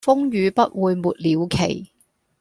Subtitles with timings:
[0.03, 1.91] 風雨不會沒了期